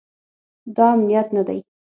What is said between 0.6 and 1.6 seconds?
دا امنیت نه دی